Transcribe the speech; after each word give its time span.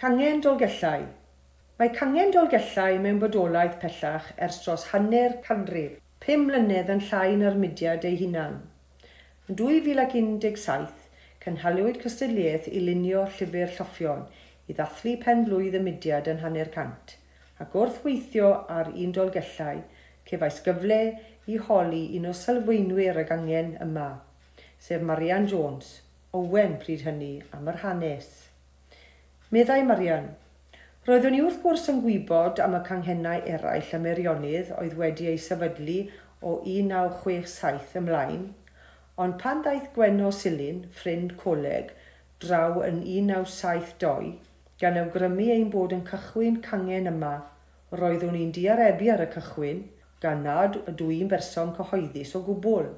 Cangen 0.00 0.38
dolgellau. 0.40 1.02
Mae 1.78 1.90
cangen 1.96 2.30
dolgellau 2.32 2.94
mewn 3.04 3.18
bodolaeth 3.20 3.74
pellach 3.82 4.30
ers 4.46 4.60
dros 4.62 4.86
hanner 4.92 5.34
canrif, 5.48 5.98
pum 6.24 6.46
mlynedd 6.48 6.92
yn 6.94 7.02
llai 7.10 7.34
na'r 7.40 7.58
mudiad 7.64 8.06
ei 8.08 8.16
hunan. 8.22 8.54
Yn 9.44 9.58
2017, 9.60 10.88
cynhaliwyd 11.44 12.00
cystadliaeth 12.06 12.70
i 12.72 12.80
lunio 12.86 13.26
llyfr 13.34 13.76
lloffion 13.76 14.24
i 14.72 14.78
ddathlu 14.78 15.18
pen 15.26 15.44
blwydd 15.50 15.76
y 15.76 15.84
mudiad 15.90 16.32
yn 16.32 16.40
hanner 16.46 16.72
cant, 16.78 17.16
ac 17.60 17.76
wrth 17.82 18.00
weithio 18.06 18.54
ar 18.80 18.88
un 18.94 19.12
dolgellau, 19.20 19.84
cefais 20.30 20.62
gyfle 20.64 21.02
i 21.44 21.60
holi 21.68 22.06
un 22.16 22.30
o 22.32 22.38
sylfaenwyr 22.44 23.20
y 23.20 23.30
gangen 23.34 23.76
yma, 23.84 24.12
sef 24.80 25.04
Marian 25.12 25.52
Jones, 25.52 25.98
Owen 26.32 26.80
pryd 26.80 27.04
hynny 27.04 27.34
am 27.52 27.68
yr 27.68 27.84
hanes. 27.84 28.38
Meddai 29.50 29.80
Marian, 29.82 30.28
Roeddwn 31.08 31.34
i 31.34 31.38
wrth 31.42 31.56
gwrs 31.64 31.88
yn 31.90 31.96
gwybod 32.04 32.60
am 32.62 32.76
y 32.78 32.80
canghennau 32.86 33.40
eraill 33.52 33.88
y 33.96 33.98
Meirionnydd 34.04 34.68
oedd 34.76 34.92
wedi 35.00 35.26
ei 35.26 35.40
sefydlu 35.42 35.96
o 36.46 36.52
1967 36.72 37.96
ymlaen, 37.98 38.44
ond 39.24 39.34
pan 39.40 39.64
daeth 39.64 39.88
Gwenno 39.96 40.30
Silin, 40.36 40.78
ffrind 41.00 41.34
coleg, 41.40 41.90
draw 42.44 42.78
yn 42.86 43.02
1972, 43.02 44.30
gan 44.84 45.00
awgrymu 45.02 45.50
ein 45.56 45.74
bod 45.74 45.96
yn 45.98 46.06
cychwyn 46.12 46.62
cangen 46.68 47.10
yma, 47.10 47.34
roeddwn 48.02 48.38
i'n 48.44 48.54
diarebu 48.54 49.10
ar 49.16 49.26
y 49.26 49.28
cychwyn, 49.34 49.82
gan 50.22 50.46
nad 50.46 50.78
ydw 50.84 51.10
i'n 51.16 51.34
berson 51.34 51.74
cyhoeddus 51.80 52.38
o 52.38 52.44
gwbl. 52.52 52.92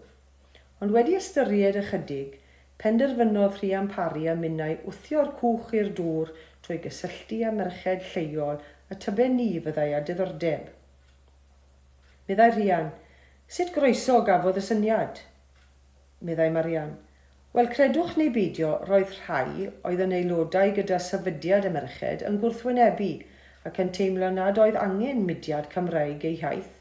Ond 0.85 0.93
wedi 0.99 1.17
ystyried 1.17 1.81
ychydig, 1.87 2.37
penderfynodd 2.83 3.61
rhiampari 3.61 4.25
a 4.31 4.33
minnau 4.39 4.73
wthio'r 4.91 5.29
cwch 5.39 5.69
i'r 5.79 5.91
dŵr 5.99 6.31
trwy 6.67 6.79
gysylltu 6.87 7.37
â 7.47 7.53
merched 7.59 8.09
lleol 8.15 8.57
a 8.91 8.97
tybe 9.05 9.27
ni 9.35 9.47
fyddai 9.67 9.93
a 9.95 10.01
diddordeb. 10.09 10.65
Meddai 12.27 12.49
Rhian, 12.57 12.89
sut 13.57 13.71
groeso 13.77 14.17
gafodd 14.27 14.59
y 14.59 14.65
syniad? 14.69 15.23
Meddai 16.27 16.51
Marian, 16.57 16.97
Wel, 17.55 17.69
credwch 17.77 18.17
neu 18.17 18.31
beidio, 18.35 18.73
roedd 18.89 19.11
rhai 19.15 19.69
oedd 19.89 20.03
yn 20.07 20.15
aelodau 20.17 20.73
gyda 20.79 20.99
sefydiad 21.07 21.69
y 21.69 21.73
merched 21.75 22.25
yn 22.29 22.39
gwrthwynebu 22.43 23.11
ac 23.69 23.79
yn 23.85 23.93
teimlo 23.99 24.31
nad 24.33 24.59
oedd 24.63 24.79
angen 24.81 25.23
mudiad 25.29 25.69
Cymraeg 25.75 26.25
eu 26.31 26.39
haith, 26.43 26.73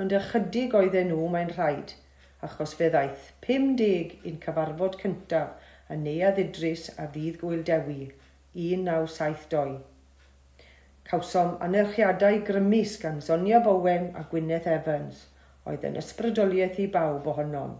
ond 0.00 0.16
ychydig 0.16 0.74
oedden 0.80 1.12
nhw 1.12 1.28
mae'n 1.36 1.54
rhaid– 1.54 1.94
achos 2.44 2.74
fe 2.76 2.90
ddaeth 2.92 3.30
50 3.46 4.28
i'n 4.28 4.40
cyfarfod 4.42 4.98
cyntaf 5.00 5.72
yn 5.92 6.02
neuad 6.04 6.40
Idris 6.42 6.88
a 7.00 7.06
ddydd 7.12 7.38
Gwyl 7.40 7.62
Dewi 7.66 8.10
1972. 8.56 9.78
Cawsom 11.06 11.54
anerchiadau 11.62 12.40
grymus 12.48 12.96
gan 13.02 13.20
Sonia 13.22 13.60
Bowen 13.64 14.10
a 14.18 14.24
Gwyneth 14.30 14.66
Evans, 14.66 15.26
oedd 15.64 15.86
yn 15.86 15.98
ysbrydoliaeth 16.00 16.80
i 16.82 16.88
bawb 16.96 17.28
ohonom, 17.32 17.76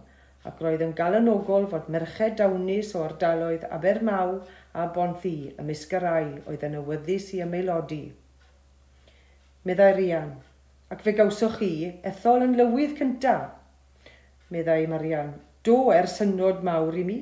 ac 0.47 0.61
roedd 0.63 0.85
yn 0.85 0.95
galanogol 0.95 1.67
fod 1.73 1.89
merched 1.91 2.37
dawnus 2.39 2.93
o 2.95 3.03
ardaloedd 3.03 3.67
Abermaw 3.77 4.37
a 4.73 4.87
Bonthi 4.95 5.35
ymysg 5.59 5.97
yr 5.99 6.07
oedd 6.07 6.63
yn 6.69 6.79
awyddus 6.79 7.33
i 7.35 7.43
ymaelodi. 7.43 8.03
Meddai 9.67 9.93
Rian, 9.97 10.33
ac 10.93 11.03
fe 11.03 11.13
gawsoch 11.17 11.59
chi 11.59 11.71
ethol 12.07 12.45
yn 12.47 12.55
lywydd 12.55 12.95
cyntaf 13.01 13.56
meddai 14.53 14.87
Marian. 14.87 15.33
Do 15.63 15.91
er 15.91 16.07
synod 16.11 16.63
mawr 16.63 16.95
i 16.95 17.03
mi, 17.07 17.17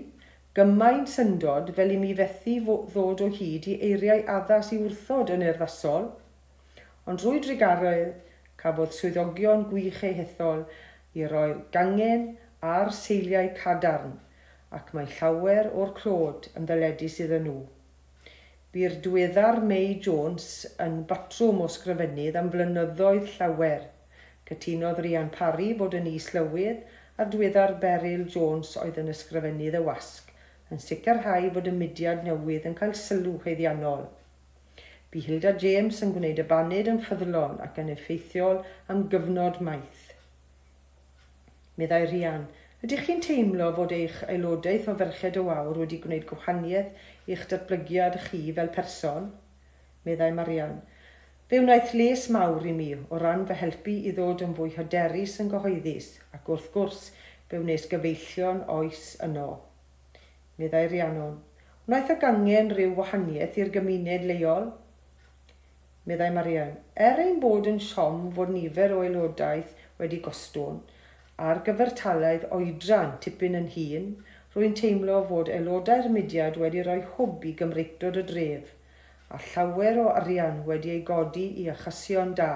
gymaint 0.57 1.09
syndod 1.11 1.71
fel 1.77 1.93
i 1.95 1.97
mi 2.01 2.11
fethu 2.19 2.75
ddod 2.91 3.23
o 3.25 3.29
hyd 3.39 3.69
i 3.71 3.77
eiriau 3.89 4.21
addas 4.37 4.71
i 4.75 4.81
wrthod 4.81 5.33
yn 5.35 5.45
erfasol, 5.51 6.11
ond 7.05 7.21
drwy 7.21 7.41
drigaroedd 7.45 8.13
cafodd 8.61 8.93
swyddogion 8.97 9.65
gwych 9.71 10.03
eu 10.09 10.13
hethol 10.19 10.61
i 11.19 11.27
roi 11.31 11.49
gangen 11.75 12.29
a'r 12.73 12.93
seiliau 12.99 13.49
cadarn 13.57 14.15
ac 14.77 14.91
mae 14.97 15.09
llawer 15.17 15.69
o'r 15.81 15.91
clod 15.99 16.47
yn 16.59 16.65
ddyledus 16.69 17.17
iddyn 17.25 17.45
nhw. 17.47 17.59
Bu'r 18.75 18.95
diweddar 19.03 19.61
May 19.69 19.93
Jones 20.05 20.47
yn 20.85 20.97
batrwm 21.09 21.61
o 21.63 21.67
sgrifennydd 21.75 22.39
am 22.39 22.49
flynyddoedd 22.55 23.29
llawer. 23.35 23.85
Cytunodd 24.49 24.99
Rian 25.05 25.29
Parry 25.35 25.69
bod 25.81 25.95
yn 25.99 26.09
is-lywydd 26.11 26.81
ar 27.17 27.29
diweddar 27.31 27.77
Beryl 27.83 28.25
Jones 28.31 28.73
oedd 28.81 28.97
yn 28.99 29.11
ysgrifennu 29.11 29.69
The 29.71 29.81
Wasg 29.83 30.31
yn 30.73 30.81
sicrhau 30.83 31.45
bod 31.55 31.69
y 31.69 31.73
mudiad 31.75 32.25
newydd 32.25 32.65
yn 32.67 32.75
cael 32.79 32.95
sylw 33.01 33.35
heiddiannol. 33.45 34.01
Bu 35.13 35.21
Hilda 35.23 35.53
James 35.61 36.01
yn 36.03 36.11
gwneud 36.15 36.41
y 36.41 36.45
baned 36.49 36.89
yn 36.91 36.99
ffyddlon 37.05 37.61
ac 37.63 37.79
yn 37.83 37.91
effeithiol 37.93 38.59
am 38.91 39.05
gyfnod 39.13 39.61
maith. 39.67 40.09
Meddai 41.79 42.01
Rian, 42.09 42.49
ydych 42.83 43.05
chi'n 43.05 43.23
teimlo 43.23 43.69
fod 43.77 43.95
eich 43.95 44.17
aelodaeth 44.25 44.89
o 44.91 44.97
ferched 44.99 45.39
o 45.39 45.45
awr 45.53 45.79
wedi 45.83 46.01
gwneud 46.03 46.27
gwahaniaeth 46.33 47.31
i'ch 47.31 47.47
datblygiad 47.53 48.19
chi 48.25 48.41
fel 48.59 48.73
person? 48.75 49.31
Meddai 50.05 50.33
Marian, 50.35 50.81
Fe 51.51 51.59
wnaeth 51.61 51.91
les 51.93 52.21
mawr 52.33 52.63
i 52.65 52.71
mi 52.75 52.85
o 52.97 53.17
ran 53.21 53.43
fy 53.49 53.55
helpu 53.57 53.91
i 54.09 54.11
ddod 54.19 54.39
yn 54.41 54.53
fwy 54.59 54.71
hyderus 54.75 55.33
yn 55.43 55.49
gyhoeddus 55.51 56.05
ac 56.37 56.47
wrth 56.53 56.69
gwrs 56.75 57.01
fe 57.51 57.59
wnes 57.63 57.83
gyfeillion 57.91 58.63
oes 58.75 59.03
yno. 59.27 59.43
Meddai 60.61 60.87
Rhiannon, 60.87 61.35
wnaeth 61.85 62.09
y 62.13 62.15
gangen 62.23 62.71
rhyw 62.73 62.95
wahaniaeth 62.99 63.59
i'r 63.61 63.69
gymuned 63.75 64.25
leol? 64.31 64.65
Meddai 66.09 66.31
Marian, 66.39 66.71
er 67.09 67.21
ein 67.25 67.37
bod 67.43 67.69
yn 67.73 67.77
siom 67.89 68.23
fod 68.39 68.53
nifer 68.55 68.95
o 68.95 69.03
aelodaeth 69.03 69.75
wedi 69.99 70.23
gostwn, 70.29 70.79
a'r 71.49 71.61
gyfertalaidd 71.69 72.47
oedran 72.57 73.13
tipyn 73.27 73.59
yn 73.61 73.69
hun, 73.75 74.09
rwy'n 74.55 74.73
teimlo 74.81 75.21
fod 75.29 75.53
aelodau'r 75.59 76.09
mudiad 76.17 76.57
wedi 76.65 76.87
rhoi 76.89 77.03
hwb 77.19 77.47
i 77.51 77.53
gymreictod 77.61 78.17
y 78.23 78.25
dref– 78.33 78.73
a 79.35 79.37
llawer 79.43 79.97
o 79.99 80.03
arian 80.17 80.57
wedi 80.67 80.91
ei 80.91 80.99
godi 81.07 81.41
i 81.61 81.63
achosion 81.71 82.29
da. 82.39 82.51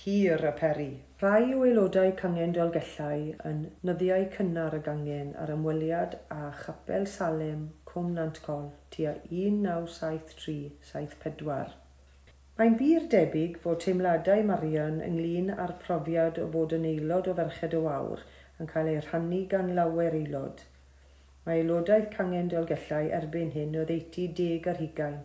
Hir 0.00 0.42
y 0.48 0.50
peri. 0.58 0.88
Rhai 1.22 1.46
o 1.54 1.56
aelodau 1.66 2.10
cangen 2.18 2.52
dolgellau 2.56 3.22
yn 3.50 3.62
nyddiau 3.88 4.26
cynnar 4.34 4.76
y 4.76 4.78
gangen 4.88 5.30
ar 5.44 5.52
ymweliad 5.54 6.16
a 6.36 6.38
chapel 6.58 7.06
Salem, 7.14 7.62
Cwm 7.92 8.10
Nantcol, 8.18 8.66
tua 8.96 9.14
1973-74. 9.30 11.72
Mae'n 12.60 12.76
bir 12.82 13.08
debyg 13.16 13.56
fod 13.64 13.80
teimladau 13.86 14.44
Marian 14.52 15.00
ynglyn 15.08 15.50
â'r 15.56 15.74
profiad 15.86 16.42
o 16.44 16.46
fod 16.58 16.76
yn 16.76 16.86
aelod 16.92 17.32
o 17.32 17.34
Ferched 17.40 17.78
y 17.80 17.82
Wawr 17.88 18.28
yn 18.60 18.72
cael 18.74 18.92
ei 18.92 19.00
rhannu 19.06 19.40
gan 19.56 19.74
lawer 19.80 20.20
aelod. 20.22 20.58
Mae 21.46 21.64
aelodaeth 21.64 22.12
cangen 22.18 22.52
dolgellau 22.52 23.06
erbyn 23.22 23.56
hyn 23.56 23.80
o 23.80 23.82
ddeutu 23.88 24.28
deg 24.44 24.72
ar 24.74 24.84
hugain, 24.84 25.20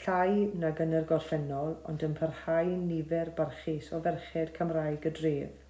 llai 0.00 0.50
nag 0.64 0.80
yn 0.84 0.94
yr 0.98 1.06
gorffennol, 1.10 1.74
ond 1.90 2.04
yn 2.06 2.16
parhau 2.18 2.74
nifer 2.82 3.32
barchus 3.38 3.90
o 3.92 4.00
ferched 4.06 4.54
Cymraeg 4.58 5.08
y 5.10 5.12
dref. 5.20 5.64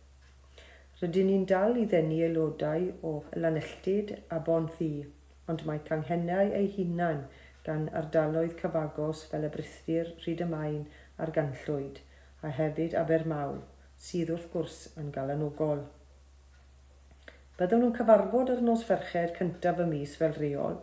Rydyn 1.00 1.28
ni'n 1.30 1.46
dal 1.50 1.76
i 1.78 1.84
ddenu 1.90 2.22
aelodau 2.26 2.88
o 3.06 3.12
lanelltid 3.44 4.16
a 4.34 4.40
bon 4.48 4.66
ddi, 4.72 4.92
ond 5.52 5.62
mae 5.68 5.82
canghennau 5.90 6.50
eu 6.60 6.70
hunain 6.76 7.20
gan 7.68 7.86
ardaloedd 8.00 8.56
cyfagos 8.60 9.22
fel 9.30 9.46
y 9.46 9.52
Brithdir, 9.54 10.10
Rhyd 10.24 10.42
y 10.44 10.48
a'r 11.22 11.32
Ganllwyd, 11.36 12.00
a 12.42 12.50
hefyd 12.58 12.96
Abermaw, 12.98 13.56
sydd 14.08 14.34
wrth 14.34 14.50
gwrs 14.52 14.80
yn 15.00 15.12
galanogol. 15.14 15.84
Byddwn 17.58 17.82
nhw'n 17.82 17.96
cyfarfod 17.96 18.52
yr 18.54 18.60
nos 18.66 18.84
ferched 18.86 19.34
cyntaf 19.38 19.82
y 19.82 19.86
mis 19.92 20.14
fel 20.20 20.36
reol, 20.38 20.78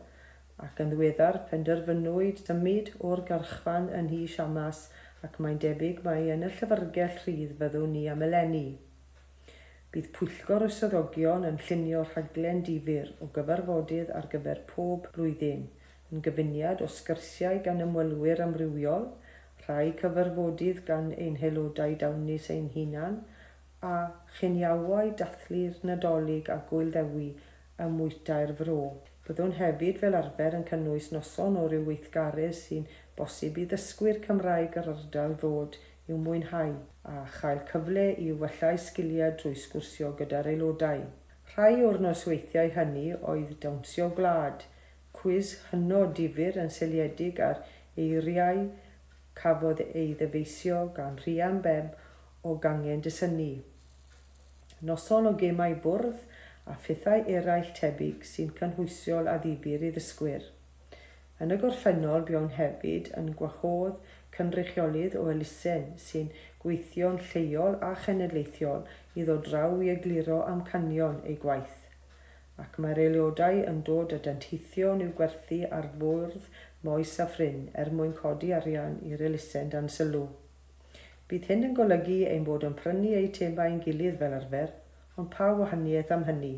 ac 0.63 0.79
yn 0.83 0.91
ddiweddar 0.93 1.41
penderfynwyd 1.49 2.41
dymud 2.47 2.91
o'r 3.09 3.21
garchfan 3.29 3.89
yn 3.99 4.09
hi 4.13 4.21
siamas 4.35 4.85
ac 5.27 5.39
mae'n 5.43 5.61
debyg 5.63 6.01
mae 6.05 6.29
yn 6.35 6.45
y 6.47 6.51
llyfrgell 6.57 7.17
rhydd 7.21 7.55
fyddwn 7.61 7.95
ni 7.95 8.03
am 8.11 8.23
eleni. 8.27 8.67
Bydd 9.95 10.11
pwyllgor 10.15 10.65
y 10.65 10.69
swyddogion 10.75 11.47
yn 11.49 11.59
llunio 11.65 12.03
rhaglen 12.07 12.61
difyr 12.67 13.11
o 13.23 13.29
gyfarfodydd 13.37 14.13
ar 14.19 14.29
gyfer 14.33 14.61
pob 14.71 15.09
blwyddyn 15.15 15.65
yn 16.11 16.23
gyfuniad 16.25 16.83
o 16.85 16.89
sgyrsiau 16.97 17.61
gan 17.67 17.83
ymwelwyr 17.85 18.43
amrywiol, 18.45 19.07
rhai 19.65 19.93
cyfarfodydd 20.01 20.83
gan 20.89 21.09
ein 21.25 21.39
helodau 21.41 21.95
dawnus 22.03 22.51
ein 22.55 22.69
hunan, 22.75 23.17
a 23.81 23.95
chyniawau 24.37 25.11
dathlu'r 25.21 25.81
nadolig 25.89 26.51
a 26.53 26.61
gwylddewi 26.69 27.27
ym 27.85 27.99
mwyta'r 27.99 28.53
fro. 28.61 28.79
Byddwn 29.25 29.55
hefyd 29.57 29.97
fel 30.01 30.15
arfer 30.19 30.55
yn 30.59 30.65
cynnwys 30.69 31.07
noson 31.13 31.55
o 31.57 31.65
ryw 31.69 31.85
weithgarydd 31.87 32.51
sy'n 32.59 32.83
bosib 33.17 33.55
i 33.57 33.63
ddysgwyr 33.71 34.19
Cymraeg 34.25 34.75
yr 34.81 34.89
ardal 34.91 35.33
ddod 35.41 35.77
i'w 36.11 36.17
mwynhau 36.25 36.75
a 37.09 37.23
chael 37.37 37.63
cyfle 37.71 38.03
i 38.21 38.27
wellau 38.43 38.77
sgiliau 38.83 39.33
drwy 39.39 39.55
sgwrsio 39.63 40.11
gyda'r 40.19 40.51
aelodau. 40.51 41.01
Rhai 41.55 41.81
o'r 41.87 41.97
nosweithiau 42.05 42.69
hynny 42.77 43.07
oedd 43.33 43.55
dawnsio 43.65 44.11
gwlad, 44.19 44.67
cwis 45.17 45.55
hynod 45.71 46.13
difyr 46.19 46.61
yn 46.61 46.69
seiliedig 46.77 47.41
ar 47.47 47.63
eiriau 48.05 48.65
cafodd 49.41 49.81
ei 49.87 50.11
ddyfeisio 50.19 50.81
gan 50.99 51.17
Rhian 51.23 51.61
Beb 51.65 51.97
o 52.45 52.59
gangen 52.67 53.01
dysynu. 53.05 53.53
Noson 54.85 55.31
o 55.31 55.33
gemau 55.41 55.73
bwrdd 55.81 56.21
a 56.71 56.75
phethau 56.83 57.23
eraill 57.37 57.71
tebyg 57.77 58.23
sy'n 58.25 58.51
cynhwysiol 58.59 59.27
a 59.29 59.35
ddifur 59.41 59.83
i 59.85 59.89
ddysgwyr. 59.95 60.45
Yn 61.43 61.53
y 61.53 61.57
gorffennol 61.61 62.23
buon 62.29 62.47
hefyd 62.57 63.11
yn 63.19 63.33
gwahodd 63.39 64.13
cynrychiolydd 64.37 65.17
o 65.19 65.25
elusen 65.33 65.83
sy'n 66.05 66.31
gweithio'n 66.63 67.19
lleol 67.31 67.75
a 67.89 67.91
chenedlaethiol 68.05 68.85
i 69.19 69.25
ddod 69.27 69.43
draw 69.49 69.75
i 69.85 69.91
egluro 69.93 70.39
amcanion 70.53 71.19
ei 71.31 71.35
gwaith. 71.43 71.81
Ac 72.63 72.79
mae'r 72.81 73.01
aelodau 73.03 73.61
yn 73.71 73.83
dod 73.89 74.15
y 74.15 74.19
denteithion 74.29 75.03
i'w 75.05 75.11
gwerthu 75.19 75.59
ar 75.79 75.89
fwrdd 75.99 76.47
moes 76.87 77.13
a 77.19 77.27
ffrin 77.35 77.67
er 77.83 77.91
mwyn 77.99 78.15
codi 78.21 78.53
arian 78.61 78.97
i'r 79.11 79.21
elusen 79.29 79.69
dan 79.75 79.91
sylw. 79.97 80.23
Bydd 81.29 81.51
hyn 81.51 81.69
yn 81.69 81.77
golygu 81.77 82.23
ein 82.31 82.47
bod 82.47 82.65
yn 82.65 82.79
prynu 82.79 83.13
eitemau'n 83.19 83.83
gilydd 83.85 84.19
fel 84.23 84.39
arfer– 84.39 84.73
ond 85.21 85.31
pa 85.35 85.51
wahaniaeth 85.59 86.13
am 86.15 86.25
hynny. 86.29 86.55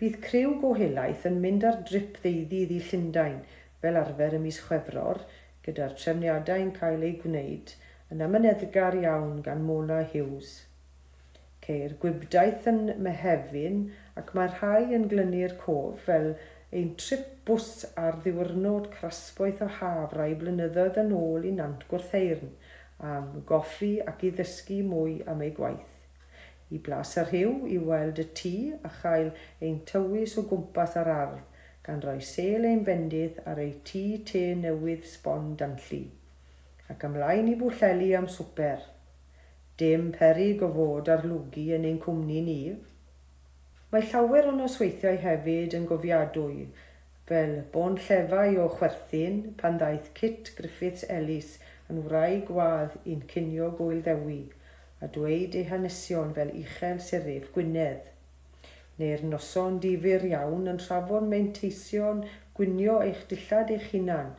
Bydd 0.00 0.20
criw 0.24 0.56
gohelaeth 0.62 1.24
yn 1.30 1.40
mynd 1.42 1.64
ar 1.68 1.80
drip 1.88 2.20
ddeuddydd 2.22 2.74
i 2.74 2.80
Llundain 2.88 3.40
fel 3.82 3.98
arfer 4.00 4.36
ym 4.38 4.46
mis 4.48 4.60
Chwefror, 4.64 5.20
gyda'r 5.64 5.94
trefniadau'n 6.00 6.72
cael 6.78 7.04
eu 7.06 7.14
gwneud 7.22 7.74
yn 8.12 8.24
amyneddgar 8.26 8.96
iawn 9.00 9.38
gan 9.46 9.62
Mona 9.68 10.00
Hughes. 10.12 10.50
Ceir 11.64 11.94
gwybdaeth 12.02 12.66
yn 12.72 12.82
mehefin 13.06 13.78
ac 14.20 14.34
mae 14.36 14.50
rhai 14.52 14.90
yn 14.98 15.06
glynu'r 15.12 15.56
cof 15.62 16.04
fel 16.08 16.34
ein 16.74 16.92
trip 17.00 17.30
bws 17.48 17.70
ar 18.04 18.18
ddiwrnod 18.24 18.90
crasboeth 18.98 19.62
o 19.64 19.70
haf 19.78 20.14
rai 20.18 20.32
blynyddoedd 20.40 21.00
yn 21.04 21.14
ôl 21.16 21.46
i 21.48 21.54
Nant 21.56 21.86
Gwrtheirn 21.90 22.54
am 23.14 23.30
goffi 23.48 23.94
ac 24.12 24.26
i 24.26 24.32
ddysgu 24.34 24.82
mwy 24.90 25.20
am 25.30 25.44
ei 25.46 25.54
gwaith 25.54 25.93
i 26.76 26.82
blas 26.88 27.14
yr 27.22 27.30
hiw 27.36 27.54
i 27.76 27.78
weld 27.90 28.20
y 28.24 28.26
tŷ 28.40 28.56
a 28.90 28.92
chael 29.02 29.30
ein 29.68 29.80
tywys 29.92 30.34
o 30.40 30.48
gwmpas 30.50 30.98
ar 31.04 31.12
ardd 31.20 31.62
gan 31.86 32.04
roi 32.08 32.18
sel 32.34 32.68
ein 32.72 32.84
bendydd 32.90 33.40
ar 33.52 33.62
ei 33.68 33.72
tŷ 33.90 34.04
te 34.32 34.44
newydd 34.66 35.08
sbon 35.14 35.56
danllu 35.60 36.04
ac 36.92 37.04
ymlaen 37.08 37.46
i 37.48 37.54
bwllelu 37.60 38.10
am 38.18 38.26
swper. 38.32 38.82
Dim 39.80 40.10
peryg 40.16 40.62
o 40.66 40.68
fod 40.74 41.08
ar 41.14 41.22
lwgu 41.26 41.64
yn 41.76 41.86
ein 41.88 42.00
cwmni 42.02 42.40
ni. 42.48 42.58
Mae 43.92 44.04
llawer 44.10 44.50
o'n 44.50 44.60
osweithiau 44.66 45.16
hefyd 45.22 45.76
yn 45.78 45.86
gofiadwy, 45.90 46.66
fel 47.30 47.54
bon 47.72 47.96
llefau 48.06 48.58
o 48.64 48.66
chwerthin 48.76 49.40
pan 49.60 49.80
ddaeth 49.80 50.10
Kit 50.18 50.52
Griffiths 50.58 51.06
Ellis 51.16 51.56
yn 51.92 52.02
wraig 52.08 52.44
gwadd 52.50 52.98
i'n 53.14 53.24
cynio 53.32 53.70
gwyl 53.78 54.02
ddewi, 54.04 54.42
a 55.04 55.08
dweud 55.16 55.56
eu 55.60 55.68
hanesion 55.70 56.32
fel 56.38 56.52
uchel 56.62 57.00
sirif 57.08 57.50
Gwynedd, 57.54 58.10
neu'r 59.00 59.24
noson 59.30 59.78
difyr 59.84 60.24
iawn 60.30 60.70
yn 60.72 60.80
trafod 60.82 61.28
meinteison 61.32 62.24
gwynio 62.58 62.96
eich 63.06 63.22
dillad 63.32 63.72
eich 63.76 63.88
hunan 63.92 64.32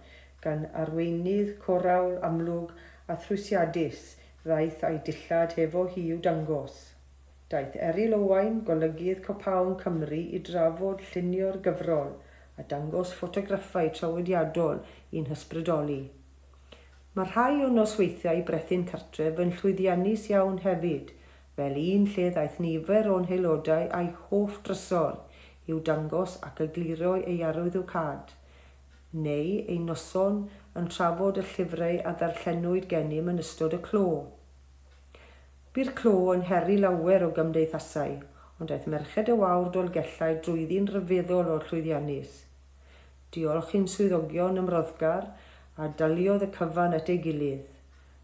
gan 0.45 0.67
arweinydd 0.83 1.55
corawl 1.65 2.15
amlwg 2.29 2.71
a 3.11 3.17
thrwysiadus 3.25 4.05
ddaeth 4.45 4.83
a'i 4.89 4.99
dillad 5.09 5.55
hefo 5.59 5.85
hi 5.93 6.03
i'w 6.13 6.19
dangos. 6.27 6.75
Daeth 7.53 7.75
Eryl 7.87 8.15
Owain 8.17 8.61
golygydd 8.67 9.23
Copawn 9.25 9.75
Cymru 9.81 10.21
i 10.37 10.41
drafod 10.49 11.03
llunio'r 11.11 11.59
gyfrol 11.67 12.13
a 12.57 12.65
dangos 12.73 13.13
ffotograffau 13.17 13.91
trawidiadol 13.99 14.81
i'n 15.19 15.27
hysbrydoli. 15.33 15.99
Mae 17.15 17.29
rhai 17.31 17.61
o 17.63 17.67
nosweithiau 17.73 18.41
brethyn 18.47 18.81
cartref 18.87 19.37
yn 19.39 19.53
llwyddiannus 19.57 20.25
iawn 20.31 20.57
hefyd, 20.63 21.13
fel 21.55 21.77
un 21.81 22.07
lle 22.15 22.25
ddaeth 22.35 22.57
nifer 22.63 23.07
o'n 23.11 23.27
haelodau 23.29 23.85
a'i 23.99 24.09
hoff 24.23 24.57
drysor 24.65 25.21
i'w 25.71 25.77
dangos 25.89 26.33
ac 26.47 26.59
egluro 26.65 27.13
ei 27.33 27.37
cad, 27.93 28.33
neu 29.27 29.53
ei 29.75 29.79
noson 29.85 30.41
yn 30.81 30.91
trafod 30.97 31.39
y 31.39 31.45
llyfrau 31.53 32.01
a 32.03 32.13
ddarllenwyd 32.19 32.89
gennym 32.95 33.31
yn 33.31 33.39
ystod 33.45 33.77
y 33.79 33.81
clo. 33.87 34.05
Byr 35.77 35.93
clo 36.01 36.15
yn 36.35 36.45
heri 36.51 36.77
lawer 36.83 37.23
o 37.29 37.31
gymdeithasau, 37.39 38.19
ond 38.59 38.73
daeth 38.73 38.91
merched 38.91 39.31
y 39.31 39.39
wawr 39.39 39.71
dolgellau 39.71 40.35
drwyddi'n 40.43 40.91
rhyfeddol 40.91 41.55
o'r 41.55 41.65
llwyddiannus. 41.71 42.37
Diolch 43.31 43.73
i'n 43.79 43.87
swyddogion 43.95 44.59
ymroddgar, 44.65 45.31
a 45.75 45.87
daliodd 45.99 46.45
y 46.47 46.49
cyfan 46.55 46.95
at 46.97 47.11
ei 47.11 47.21
gilydd, 47.23 47.69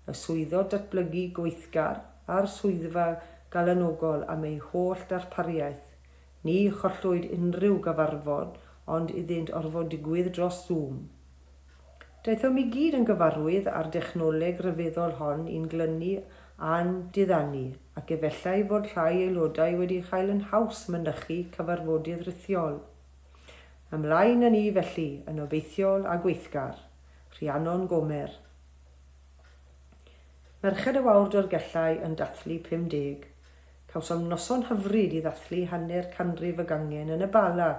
y 0.07 0.18
swyddo 0.24 0.63
datblygu 0.74 1.24
gweithgar 1.38 2.03
a'r 2.36 2.50
swyddfa 2.57 3.07
galanogol 3.53 4.27
am 4.33 4.45
ei 4.48 4.59
holl 4.71 5.01
darpariaeth. 5.09 5.88
Ni 6.48 6.59
chollwyd 6.81 7.27
unrhyw 7.38 7.80
gyfarfod, 7.88 8.53
ond 8.95 9.12
iddynt 9.21 9.51
orfod 9.57 9.89
digwydd 9.92 10.31
dros 10.38 10.62
Zoom. 10.68 11.01
Daethom 12.25 12.57
i 12.62 12.68
gyd 12.74 12.95
yn 13.00 13.06
gyfarwydd 13.09 13.68
ar 13.69 13.89
dechnoleg 13.94 14.59
rhyfeddol 14.62 15.18
hon 15.19 15.48
i'n 15.50 15.68
glynu 15.69 16.13
a'n 16.71 16.92
diddannu 17.15 17.63
ac 17.98 18.13
efallai 18.15 18.59
fod 18.71 18.88
rhai 18.92 19.24
aelodau 19.24 19.80
wedi 19.80 19.98
cael 20.09 20.30
yn 20.36 20.44
haws 20.51 20.83
mynychu 20.94 21.39
cyfarfodydd 21.56 22.24
rithiol. 22.27 22.77
Ymlaen 23.98 24.45
yn 24.48 24.56
ni 24.56 24.63
felly 24.75 25.09
yn 25.31 25.42
obeithiol 25.45 26.06
a 26.07 26.19
gweithgar. 26.25 26.77
Rhiannon 27.38 27.88
Gomer. 27.88 28.31
Merched 30.62 30.98
y 31.00 31.04
wawr 31.06 31.30
dorgellau 31.33 32.00
yn 32.06 32.16
dathlu 32.19 32.60
50. 32.68 33.28
Cawsom 33.92 34.28
noson 34.30 34.68
hyfryd 34.69 35.16
i 35.18 35.22
ddathlu 35.25 35.66
hanner 35.72 36.10
canrif 36.16 36.62
y 36.62 36.66
gangen 36.69 37.13
yn 37.16 37.25
y 37.25 37.30
bala 37.31 37.69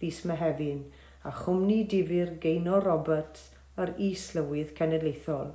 ddys 0.00 0.22
mehefin 0.30 0.86
a 1.28 1.34
chwmni 1.42 1.82
difyr 1.92 2.36
Geino 2.42 2.78
Roberts 2.80 3.50
ar 3.76 3.92
is-lywydd 4.10 4.72
cenedlaethol. 4.78 5.52